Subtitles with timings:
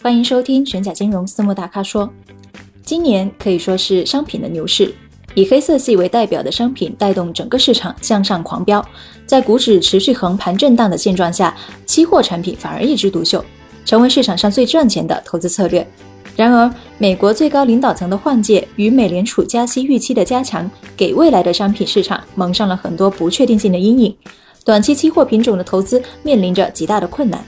[0.00, 2.08] 欢迎收听玄甲金融私募大咖说。
[2.84, 4.94] 今年可以说是商品的牛市。
[5.34, 8.84] 以黑色系为代表的商品带动整个市场向上狂飙，
[9.26, 11.52] 在股指持续横盘震荡的现状下，
[11.84, 13.44] 期货产品反而一枝独秀，
[13.84, 15.84] 成为市场上最赚钱的投资策略。
[16.36, 24.16] 然而，美国最高领导层的换届与美联储加息预期的加强，给未来的商品市场蒙上了很多不确定性的阴影，
[24.64, 27.44] 短期期货品种的投资面临着极大的困难。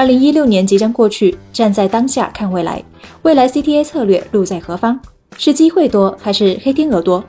[0.00, 2.82] 二零一六年即将过去，站在当下看未来，
[3.20, 4.98] 未来 CTA 策略路在何方？
[5.36, 7.22] 是机会多还是黑天鹅多？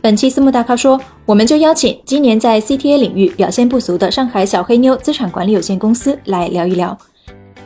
[0.00, 6.96] 本期私募大咖说，我们就邀请今年在 CTA 领域表现不俗的上海小黑妞资产管理有限公司来聊一聊。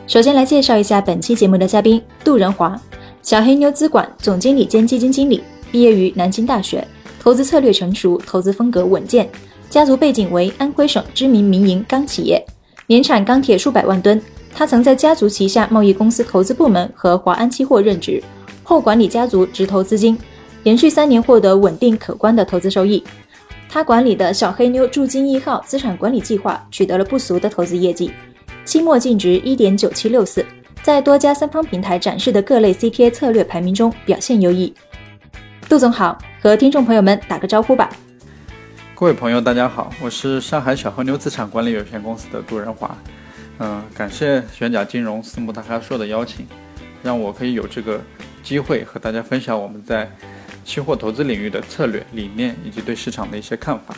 [0.07, 2.77] 首先来介绍一下本期节目的嘉宾杜仁华，
[3.21, 6.85] 小黑妞资管总经理兼基金经理，毕业于南京大学，
[7.21, 9.29] 投资策略成熟，投资风格稳健，
[9.69, 12.45] 家族背景为安徽省知名民营钢企业，
[12.87, 14.21] 年产钢铁数百万吨。
[14.53, 18.21] 他曾在家族旗下贸易公司投资部门和华安期货任职。
[18.63, 20.15] 后管理家族直投资金，
[20.63, 23.03] 连续三年获得稳定可观的投资收益。
[23.67, 28.11] 他管理的小黑妞驻金一号资产管理计划取得了不俗的投资业绩，
[28.65, 30.45] 期末净值一点九七六四，
[30.83, 34.73] 在多家三方平台展示的各类 CTA 策略排名中表现优异。
[35.67, 37.89] 杜总好，和听众朋友们打个招呼吧。
[38.93, 42.95] 各位朋友，大家好，我是上海小黑妞资产管理有限公司的杜仁华。
[43.59, 46.47] 嗯，感谢玄甲金融私募大咖说的邀请，
[47.03, 48.01] 让我可以有这个。
[48.41, 50.09] 机会和大家分享我们在
[50.63, 53.95] 期货投资领域的策略理念以及对市场的一些看法。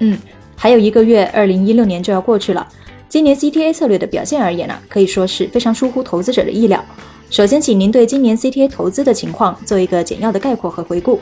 [0.00, 0.18] 嗯，
[0.56, 2.68] 还有一个月，二零一六年就要过去了。
[3.08, 6.84] 今年 CTA 策略的表现而言呢，可以说是非常出乎投资者的意料。
[7.30, 11.20] 首先，请您对今年 CTA 投资的情况做一个简要的概括和回顾。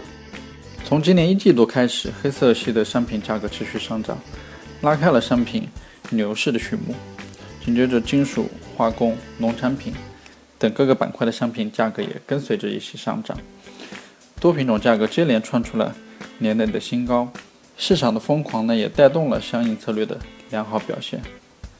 [0.83, 4.19] 从今年一季度开始，黑色系的商品价格持续上涨，
[4.81, 5.69] 拉开了商品
[6.09, 6.95] 牛市的序幕。
[7.65, 9.95] 紧接着，金属、化工、农产品。
[10.57, 13.37] 等各个板块的商品价格也跟随着一起上涨，
[14.41, 15.95] 多品种价格接连创出了
[16.39, 17.31] 年内的新高，
[17.77, 20.19] 市场的疯狂呢也带动了相应策略的
[20.51, 21.21] 良好表现。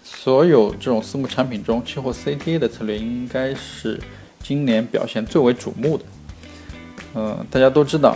[0.03, 3.99] 所有这种私募产品中，期货 CTA 的策略应该是
[4.43, 6.05] 今年表现最为瞩目的。
[7.15, 8.15] 嗯，大家都知道，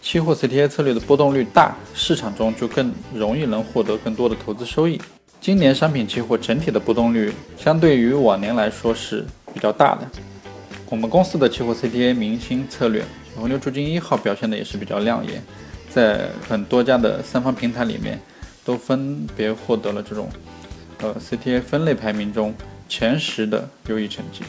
[0.00, 4.98] 期货 CTA 策略的波动率大，市场中就更容易能获得更多的投资收益。
[5.40, 9.24] 今年商品期货整体的波动率相对于往年来说是。
[9.52, 10.06] 比较大的，
[10.88, 13.00] 我们公司的期货 CTA 明星策略
[13.34, 15.42] 小红牛铸金一号表现的也是比较亮眼，
[15.92, 18.16] 在很多家的三方平台里面
[18.64, 20.28] 都分别获得了这种
[21.00, 22.54] 呃 CTA 分类排名中
[22.88, 24.44] 前十的优异成绩。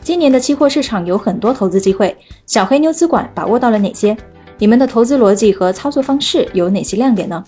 [0.00, 4.16] 今年的期货市场有很多投资机会，小黑妞资管把握到了哪些？
[4.56, 7.44] 你们的投资逻辑和操作方式有哪些亮点呢？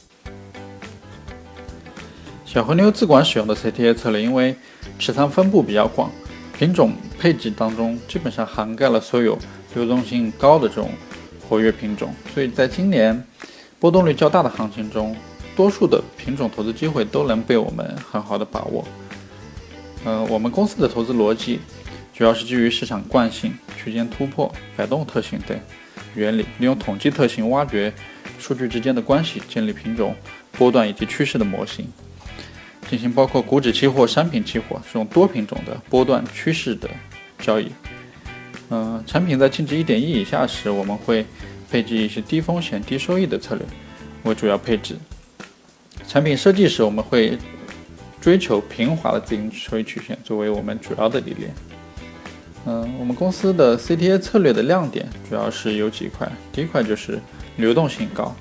[2.56, 4.56] 小黑妞资管使用的 CTA 策略，因为
[4.98, 6.10] 持仓分布比较广。
[6.56, 9.38] 品种配置当中基本上涵盖了所有
[9.74, 10.88] 流动性高的这种
[11.46, 13.22] 活跃品种，所以在今年
[13.78, 15.14] 波动率较大的行情中，
[15.54, 18.82] 多数的品种投资机会都能被我们很好的把握。
[20.06, 21.60] 嗯，我们公司的投资逻辑
[22.14, 25.60] 主要是基于市场惯性、区间突破、摆动特性等
[26.14, 27.92] 原理，利用统计特性挖掘
[28.38, 30.16] 数据之间的关系，建立品种
[30.52, 31.86] 波段以及趋势的模型。
[32.88, 36.88] 进行包括股指期货、商品期货这种多品种的波段趋势的
[37.38, 37.70] 交易。
[38.70, 41.24] 嗯，产品在净值一点一以下时，我们会
[41.70, 43.64] 配置一些低风险、低收益的策略
[44.24, 44.96] 为主要配置。
[46.06, 47.38] 产品设计时，我们会
[48.20, 51.54] 追求平滑的资金收益曲线作为我们主要的理念。
[52.66, 57.20] 嗯，我们公司的 CTA 策略的亮点主要是有几块，第一块就是
[57.56, 58.34] 流动性高，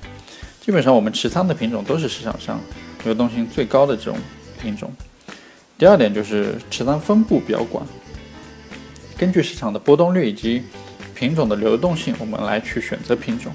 [0.60, 2.60] 基本上我们持仓的品种都是市场上
[3.04, 4.16] 流动性最高的这种。
[4.66, 4.90] 品种，
[5.78, 7.86] 第二点就是持仓分布比较广，
[9.16, 10.60] 根据市场的波动率以及
[11.14, 13.52] 品种的流动性，我们来去选择品种，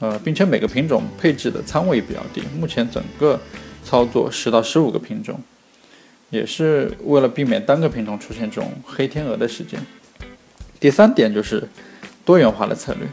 [0.00, 3.40] 呃，并且每个品种配置的仓位比较低，目前整个
[3.84, 5.40] 操作十到十五个品种，
[6.30, 9.78] 也是为了避免单个品种出现这种黑天鹅的事件。
[10.80, 11.62] 第三点就是
[12.24, 13.06] 多元化的策略，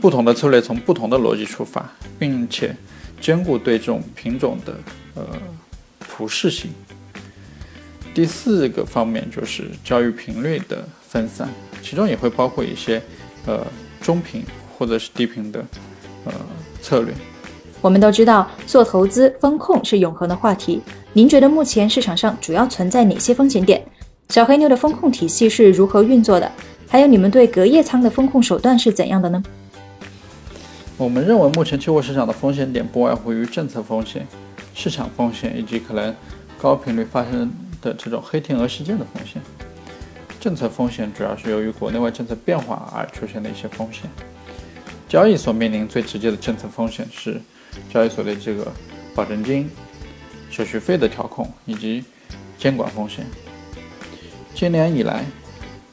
[0.00, 2.74] 不同的策略从不同的逻辑出发，并且
[3.20, 4.78] 兼顾对这种品种的
[5.14, 5.26] 呃。
[6.14, 6.70] 普适性。
[8.12, 11.48] 第四个方面就是交易频率的分散，
[11.82, 13.00] 其中也会包括一些
[13.46, 13.66] 呃
[14.02, 14.44] 中频
[14.76, 15.64] 或者是低频的
[16.26, 16.32] 呃
[16.82, 17.14] 策略。
[17.80, 20.82] 我们都知道，做投资风控是永恒的话题。
[21.14, 23.82] 您觉得目前市场上主要存在哪些风险点？
[24.28, 26.52] 小黑牛的风控体系是如何运作的？
[26.86, 29.42] 还有你们对隔夜仓的风控手段是怎样的呢？
[30.98, 34.26] 我们认为，目前期货市场的风险点不外乎于政策风险、
[34.74, 36.14] 市场风险以及可能
[36.60, 39.40] 高频率发生的这种黑天鹅事件的风险。
[40.40, 44.10] 政策风险主要是由于国内外政策变化而出现的一些风险。
[45.08, 47.40] 交易所面临最直接的政策风险是
[47.92, 48.72] 交易所的这个
[49.14, 49.70] 保证金、
[50.50, 52.02] 手续费的调控以及
[52.58, 53.26] 监管风险。
[54.54, 55.24] 今年以来，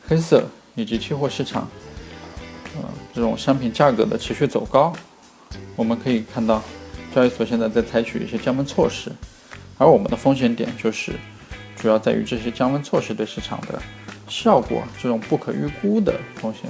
[0.08, 0.46] 黑色
[0.76, 1.68] 以及期货市场，
[2.76, 4.94] 呃，这种商品价格的持续走高，
[5.76, 6.64] 我们可以看到，
[7.14, 9.12] 交易所现在在采取一些降温措施，
[9.78, 11.14] 而我们的风险点就是，
[11.76, 13.82] 主要在于这些降温措施对市场的
[14.28, 16.70] 效果，这种不可预估的风险。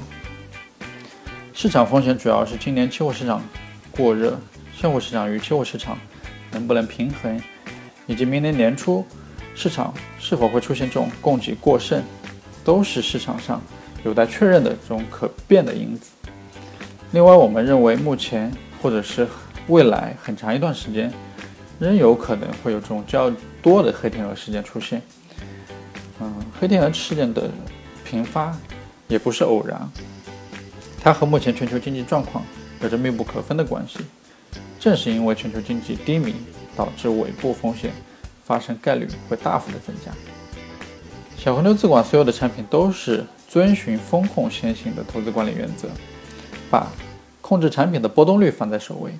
[1.53, 3.41] 市场风险主要是今年期货市场
[3.91, 4.39] 过热，
[4.75, 5.97] 现货市场与期货市场
[6.51, 7.41] 能不能平衡，
[8.07, 9.05] 以及明年年初
[9.55, 12.01] 市场是否会出现这种供给过剩。
[12.61, 13.59] 都是市场上
[14.03, 16.11] 有待确认的这种可变的因子。
[17.11, 19.27] 另外，我们认为目前或者是
[19.69, 21.13] 未来很长一段时间，
[21.79, 23.31] 仍有可能会有这种较
[23.61, 24.99] 多的黑天鹅事件出现。
[26.19, 27.49] 嗯，黑天鹅事件的
[28.03, 28.57] 频发
[29.07, 29.79] 也不是偶然，
[31.01, 32.43] 它和目前全球经济状况
[32.81, 33.99] 有着密不可分的关系。
[34.79, 36.33] 正是因为全球经济低迷，
[36.75, 37.91] 导致尾部风险
[38.43, 40.11] 发生概率会大幅的增加。
[41.37, 45.87] 小红牛资管所有的产品都是遵循风控先行的投资管理原则，
[46.71, 46.87] 把
[47.39, 49.11] 控制产品的波动率放在首位，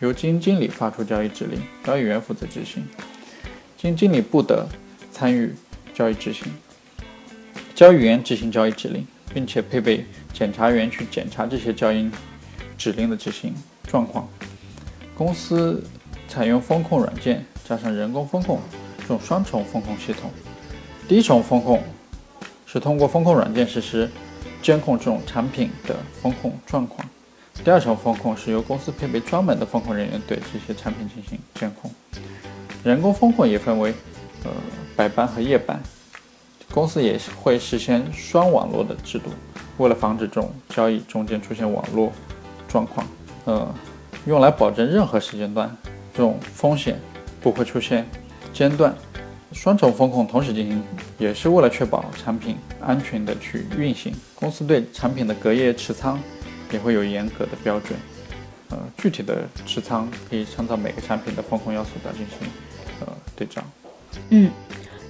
[0.00, 2.84] 由基金经理发出交易指令，交易员负责执行，
[3.76, 4.66] 基金经理不得
[5.12, 5.54] 参与
[5.94, 6.52] 交易执行，
[7.74, 12.10] 交易员执行交易指令，并且配备检查员去检查这些交易
[12.76, 13.54] 指令的执行
[13.86, 14.28] 状况。
[15.16, 15.82] 公司
[16.28, 18.60] 采用风控软件加上人工风控
[18.98, 20.30] 这种双重风控系统。
[21.06, 21.82] 第一重风控
[22.66, 24.10] 是通过风控软件实施
[24.60, 27.08] 监控这种产品的风控状况。
[27.62, 31.90] 第二重风控是由公司配备专门的风控人员对这些产品进行监控。
[32.82, 33.94] 人工风控也分为
[34.44, 34.50] 呃
[34.96, 35.80] 白班和夜班，
[36.72, 39.30] 公司也会实现双网络的制度，
[39.78, 42.12] 为了防止这种交易中间出现网络
[42.68, 43.06] 状况，
[43.46, 43.74] 呃，
[44.26, 45.74] 用来保证任何时间段
[46.12, 47.00] 这种风险
[47.40, 48.06] 不会出现
[48.52, 48.94] 间断。
[49.52, 50.82] 双重风控同时进行，
[51.16, 54.12] 也是为了确保产品安全的去运行。
[54.34, 56.20] 公司对产品的隔夜持仓
[56.72, 57.98] 也会有严格的标准。
[58.70, 62.48] 呃，具体的持仓可以参照每个产品的风控要素来进行
[63.00, 63.06] 呃
[63.36, 63.62] 对账。
[64.30, 64.50] 嗯，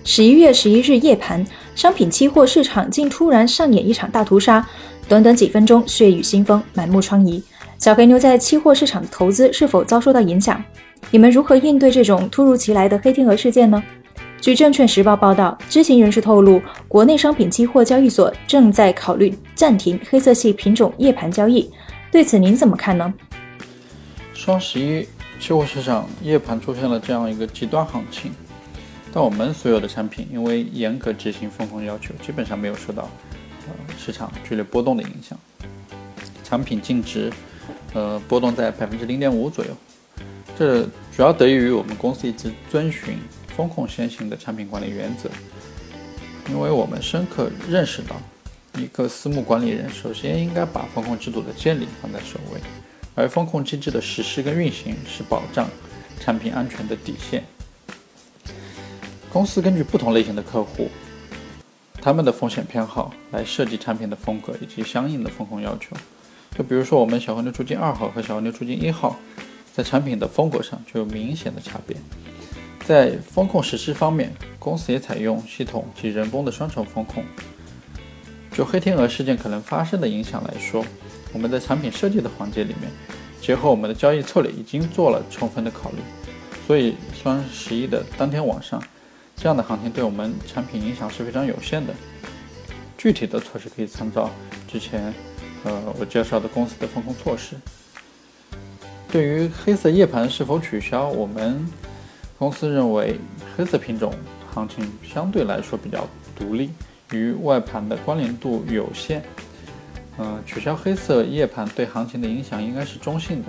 [0.05, 4.67] 十一月十一日夜盘，商品期货市场竟突然上演一场大屠杀，
[5.09, 7.41] 短短几分钟血雨腥风，满目疮痍。
[7.79, 10.63] 小黑牛在期货市场的投资是否遭受到影响？
[11.11, 13.83] 你们如何应对这种突如其来的黑天鹅事件呢？
[14.45, 21.71] 据证券时报报道，知情人士透露，国内商品期货交易所正在考虑暂停黑色系品种夜盘交易。
[22.13, 23.15] 对此您怎么看呢？
[24.35, 25.09] 双十一
[25.41, 28.33] 期货市场夜盘出现了这样一个极端行情，
[29.15, 33.09] 但我们所有的产品因为严格执行风控要求，基本上没有受到
[33.67, 35.39] 呃市场剧烈波动的影响，
[36.45, 37.33] 产品净值
[37.95, 39.71] 呃波动在百分之零点五左右。
[40.59, 40.83] 这
[41.17, 43.17] 主要得益于我们公司一直遵循。
[43.57, 45.31] 风控先行的产品管理原则，
[46.51, 48.17] 因为我们深刻认识到，
[48.81, 52.61] 一个私募管理人首先应该把风控制度的建立放在首位，
[53.15, 55.69] 而风控机制的实施跟运行是保障
[56.19, 57.45] 产品安全的底线。
[59.33, 60.89] 公司根据不同类型的客户，
[62.01, 65.97] 他们的风险偏好来设计产品的风格以及相应的风控要求。
[66.57, 69.17] 就比如说，我们小黄牛出金二号和小黄牛出金一号，
[69.73, 71.97] 在产品的风格上就有明显的差别。
[72.87, 77.25] 在风控实施方面，公司也采用系统及人工的双重风控。
[78.53, 80.85] 就黑天鹅事件可能发生的影响来说，
[81.33, 82.91] 我们在产品设计的环节里面，
[83.41, 85.97] 结合我们的交易策略，已经做了充分的考虑。
[86.67, 88.83] 所以双十一的当天晚上，
[89.35, 91.93] 这样的行情对我们产品影响是非常有限的。
[92.99, 94.31] 具体的措施可以参照
[94.69, 95.13] 之前，
[95.65, 97.57] 呃，我介绍的公司的风控措施。
[99.11, 101.67] 对于黑色夜盘是否取消，我们。
[102.45, 103.19] 公司认为
[103.57, 104.13] 黑色品种
[104.53, 106.07] 行情相对来说比较
[106.39, 106.69] 独立，
[107.11, 109.23] 与外盘的关联度有限。
[110.19, 113.49] 嗯，取消黑色夜盘对行情的影响应该是中性的。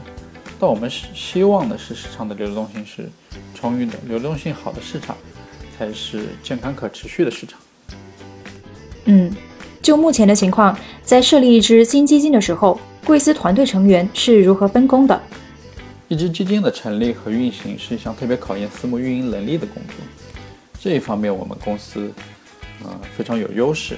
[0.58, 3.10] 但我们是希望的是市场的流动性是
[3.54, 5.18] 充裕的，流动性好的市场
[5.78, 7.60] 才是健康可持续的市场。
[9.04, 9.30] 嗯，
[9.82, 10.74] 就目前的情况，
[11.04, 15.22] 在设立一支新基金的时候，贵司团队成员是如何分工的？
[16.08, 19.96] 一支基金的成立和运行是一项特别考验私募运营能力的工作。
[20.80, 22.14] 这一方面，我们公司
[22.84, 23.98] 呃非常有优势。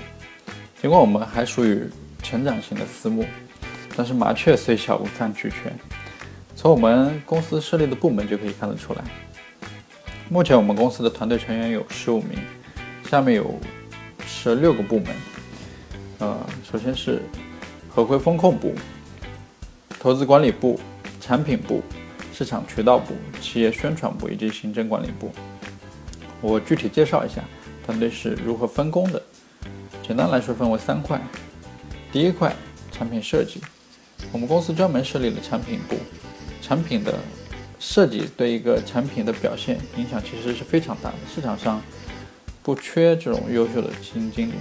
[0.81, 1.83] 尽管我们还属于
[2.23, 3.25] 成长型的私募，
[3.95, 5.77] 但是麻雀虽小，五脏俱全。
[6.55, 9.03] 从我们公司设立的部门就可以看得出来。
[10.29, 12.39] 目前我们公司的团队成员有十五名，
[13.09, 13.59] 下面有
[14.25, 15.07] 十六个部门。
[16.19, 16.39] 呃，
[16.71, 17.21] 首先是
[17.89, 18.73] 合规风控部、
[19.99, 20.79] 投资管理部、
[21.19, 21.81] 产品部。
[22.33, 25.31] 市场渠道部、企业宣传部以及行政管理部，
[26.39, 27.41] 我具体介绍一下
[27.83, 29.19] 团队是如何分工的。
[30.07, 31.19] 简单来说，分为三块。
[32.11, 32.55] 第一块，
[32.91, 33.59] 产品设计，
[34.31, 35.95] 我们公司专门设立了产品部。
[36.61, 37.15] 产品的
[37.79, 41.15] 设计对一个产品的表现影响其实是非常大的。
[41.33, 41.81] 市场上
[42.61, 44.53] 不缺这种优秀的基金经理，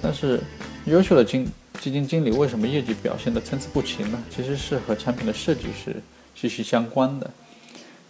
[0.00, 0.40] 但是
[0.84, 1.44] 优秀的经
[1.80, 4.22] 基金经理为什么业绩表现的参差不齐呢？
[4.30, 5.96] 其实是和产品的设计是。
[6.40, 7.28] 息息相关的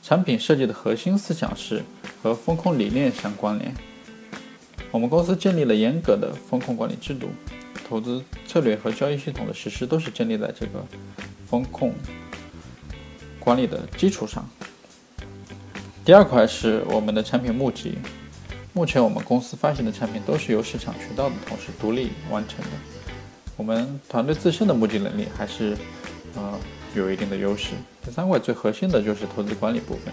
[0.02, 1.82] 产品设计的核心思想是
[2.22, 3.72] 和风控理念相关联。
[4.90, 7.30] 我们公司建立了严格的风控管理制度，
[7.88, 10.84] 投资策略和交易系统的实施都是建立在这个
[11.48, 11.94] 风控
[13.40, 14.46] 管理的基础上。
[16.04, 17.96] 第二块是我们的产品募集，
[18.74, 22.97] 目前我们公司发行的产品都是由市场渠道的同事独立完成的。
[23.58, 25.76] 我们团队自身的募集能力还是
[26.34, 26.58] 呃。
[26.94, 27.74] 有一定的优势。
[28.02, 30.12] 第三块最核心的就是投资管理部分，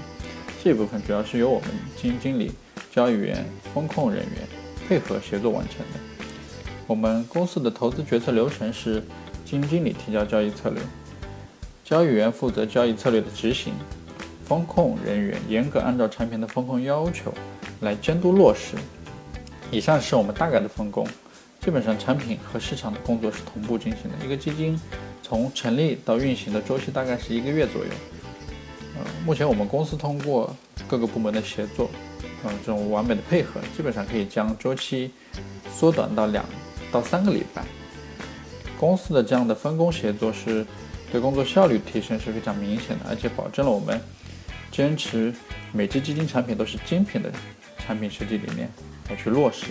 [0.62, 2.52] 这一部分主要是由我们基金经理、
[2.92, 4.48] 交易员、风控人员
[4.88, 6.26] 配合协作完成的。
[6.86, 9.00] 我们公司的投资决策流程是：
[9.46, 10.82] 基金经理提交交易策略，
[11.84, 13.74] 交易员负责交易策略的执行，
[14.46, 17.34] 风控人员严格按照产品的风控要求
[17.80, 18.76] 来监督落实。
[19.72, 21.08] 以上是我们大概的分工，
[21.66, 24.26] 基本上产品和市场的工作是同步进行的。
[24.26, 24.80] 一个基金。
[25.28, 27.92] 从成立到运行的周期大概是一个月左右。
[28.96, 30.56] 呃，目前我们公司通过
[30.88, 31.90] 各个部门的协作，
[32.44, 35.10] 呃，这种完美的配合，基本上可以将周期
[35.74, 36.46] 缩短到两
[36.92, 37.66] 到三个礼拜。
[38.80, 40.64] 公司的这样的分工协作是
[41.12, 44.00] 对工作效率提升是非常明显的，而且保证了我们
[44.72, 45.34] 坚持
[45.72, 47.32] 每只基金产品都是精品的
[47.80, 48.70] 产品设计理念
[49.10, 49.66] 来去落实。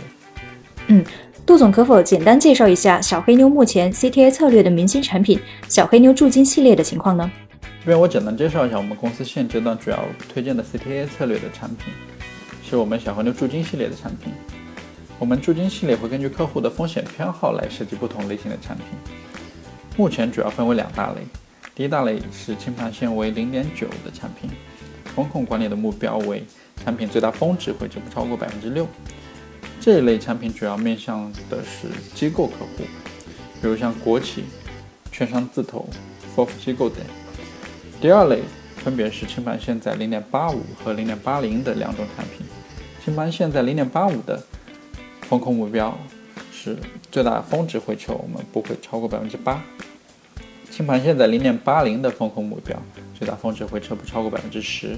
[0.89, 1.05] 嗯。
[1.47, 5.39] 杜总，可否简单介绍一下小黑妞目前 CTA 策略的明星产品
[5.69, 7.31] 小黑妞驻金系列的情况呢？
[7.81, 11.93] 这边我简单介绍一下我们公司现阶段主要推荐的 CTA 策略的产品，
[12.67, 14.33] 是我们小黑妞驻金系列的产品。
[15.19, 18.87] 我们驻金系列会根据客户的风险偏好来设计不同类型的产品。
[19.99, 21.21] 目前主要分为两大类，
[21.75, 24.49] 第一大类是清盘线为零点九的产品，
[25.15, 26.43] 风控管理的目标为
[26.83, 28.89] 产品最大峰值回撤不超过百分之六。
[29.85, 32.85] 这一类产品主要面向的是机构客户，
[33.61, 34.45] 比如像国企、
[35.13, 35.87] 券商自投、
[36.35, 37.01] FOF 机构等。
[38.01, 38.41] 第二类
[38.77, 42.47] 分别是清盘线在零点八五和零点八零的两种产品。
[43.05, 44.43] 清盘线在零点八五的
[45.29, 45.95] 风控目标
[46.51, 46.79] 是
[47.13, 49.63] 最大峰值回撤，我们不会超过百分之八。
[50.71, 52.75] 清盘线在零点八零的风控目标
[53.15, 54.97] 最大峰值回撤不超过百分之十。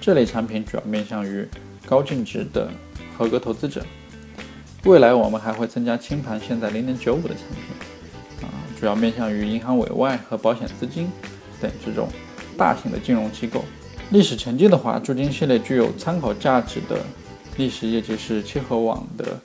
[0.00, 1.44] 这类产品主要面向于
[1.84, 2.70] 高净值的
[3.18, 3.84] 合格投资者。
[4.84, 11.10] 未来我们还会增加清盘现在零点九五的产品，啊，主要面向于银行委外和保险资金
[11.58, 12.06] 等这种
[12.58, 13.64] 大型的金融机构。
[14.10, 16.98] 历史成绩的话，驻金系列具有参考价值的
[17.56, 19.40] 历史业绩是切合网的，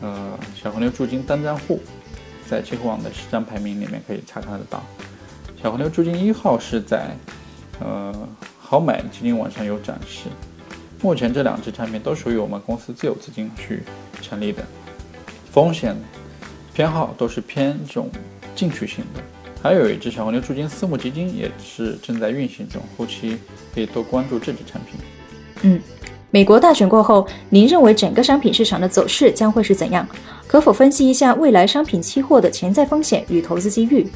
[0.00, 1.78] 呃，小红牛驻金单账户，
[2.48, 4.82] 在切合网的实战排名里面可以查看得到。
[5.62, 7.14] 小红牛驻金一号是在，
[7.80, 8.10] 呃，
[8.58, 10.30] 好买基金网上有展示。
[11.00, 13.82] 目前这两只产品都属于我们公司自有资金去
[14.20, 14.62] 成立的，
[15.50, 15.96] 风险
[16.74, 18.10] 偏好都是偏这种
[18.56, 19.20] 进取型的。
[19.62, 23.38] 还有一只小黄牛驻金私募基金也是正在运行中，后期
[23.74, 25.00] 可以多关注这只产品。
[25.62, 25.80] 嗯，
[26.30, 30.06] 美国大选过后，您认为整个商品市场的走势将会是怎样？
[30.46, 34.06] 可否分析一下未来商品期货的潜在风险与投资机遇？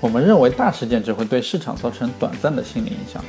[0.00, 3.22] 我们认为大事件只会对市场造成短暂的心理影响，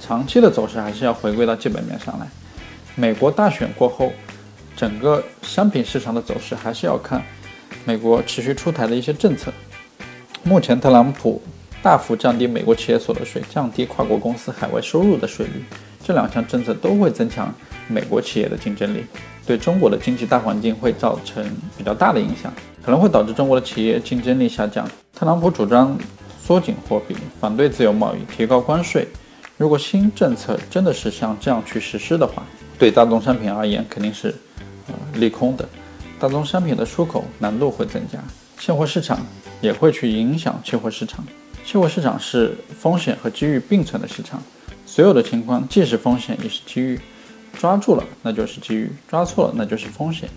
[0.00, 2.26] 长期的走势还是要回归到基本面上来。
[2.98, 4.10] 美国大选过后，
[4.74, 7.22] 整个商品市场的走势还是要看
[7.84, 9.52] 美国持续出台的一些政策。
[10.42, 11.42] 目前，特朗普
[11.82, 15.62] 大幅降低美国企业所得税，降低跨国公司海外收入的税率，
[16.02, 17.54] 这两项政策都会增强
[17.86, 19.04] 美国企业的竞争力，
[19.46, 21.44] 对中国的经济大环境会造成
[21.76, 22.50] 比较大的影响，
[22.82, 24.88] 可能会导致中国的企业竞争力下降。
[25.14, 25.98] 特朗普主张
[26.42, 29.06] 缩紧货币，反对自由贸易，提高关税。
[29.58, 32.42] 如果新政策真的是像这样去实施的话，
[32.78, 34.34] 对大宗商品而言，肯定是
[34.88, 35.68] 呃利空的。
[36.18, 38.18] 大宗商品的出口难度会增加，
[38.58, 39.24] 现货市场
[39.60, 41.24] 也会去影响期货市场。
[41.64, 44.42] 期货市场是风险和机遇并存的市场，
[44.86, 47.00] 所有的情况既是风险也是机遇，
[47.58, 50.28] 抓住了那就是机遇，抓错了那就是风险。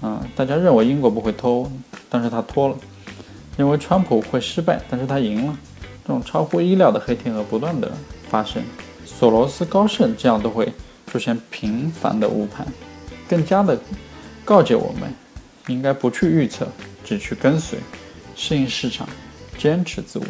[0.00, 1.70] 啊，大家认为英国不会脱，
[2.10, 2.76] 但是他脱了；
[3.56, 5.56] 认为川普会失败，但是他赢了。
[6.06, 7.90] 这种超乎意料的黑天鹅不断的
[8.28, 8.62] 发生，
[9.06, 10.70] 索罗斯高盛这样都会
[11.06, 12.66] 出现频繁的误判，
[13.28, 13.78] 更加的
[14.44, 15.12] 告诫我们，
[15.68, 16.66] 应该不去预测，
[17.04, 17.78] 只去跟随，
[18.34, 19.08] 适应市场，
[19.58, 20.24] 坚持自我。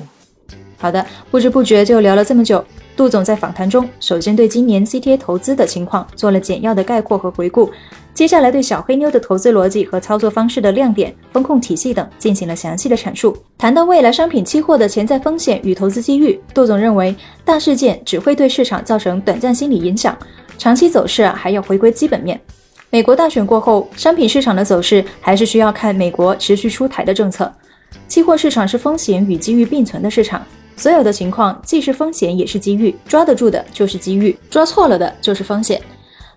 [0.77, 2.65] 好的，不知不觉就聊了这么久。
[2.97, 7.69] 杜总在访谈中，首先对今年 CTA 投资的情况做了简要的概括和回顾。
[8.13, 13.37] 接下来对小黑妞的投资逻辑和操作方式的亮点、风控体系等进行了详细的阐述。
[13.59, 17.13] 谈到未来商品期货的潜在风险与投资机遇，杜总认为
[17.45, 20.17] 大事件只会对市场造成短暂心理影响，
[20.59, 22.41] 长期走势啊还要回归基本面。
[22.91, 27.53] 美国大选过后，商品市场的走势还是需要看美国持续出台的政策。
[28.07, 30.45] 期货市场是风险与机遇并存的市场，
[30.77, 35.81] 所有的情况既是风险也是机遇，抓得住的就是机遇，抓错了的就是风险。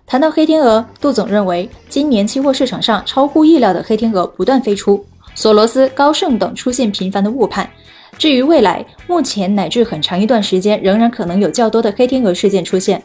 [0.06, 7.68] 谈到黑天鹅，杜总认为，今年期货市场上超乎意料的黑天鹅不断飞出，索罗斯、高盛等出现频繁的误判。
[8.16, 13.00] 至于未来，目前乃至很长一段时间，仍然可能有较多的黑天鹅事件出现。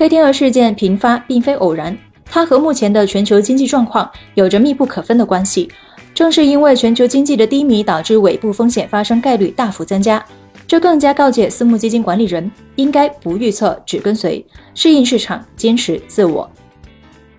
[0.00, 5.70] 黑天鹅事件频发并非偶然，它和目前的全球经济状况有着密不可分的关系。
[6.14, 10.24] 正是因为全球经济的低迷，导致尾部风险发生概率大幅增加。
[10.66, 14.42] 这更加告诫私募基金管理人，应该不预测，只跟随，
[14.74, 16.50] 适应市场，坚持自我。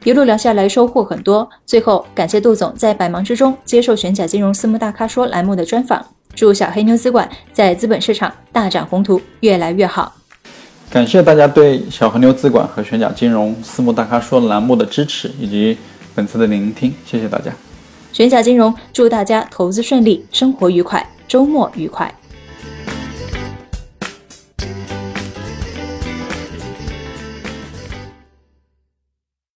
[0.04, 1.50] 一路聊下来，收获很多。
[1.66, 6.06] 最后，感谢杜总在百忙之中接受玄甲金融私募大咖说栏目的专访。
[6.36, 10.14] 祝小黑妞资管在资本市场大展宏图，越来越好。
[10.92, 15.78] 感谢大家对小河牛资管和玄甲金融私募大咖说栏目的支持以及
[16.14, 17.50] 本次的聆听，谢谢大家。
[18.12, 22.14] 玄甲金融祝大家投资顺利，生活愉快，周末愉快。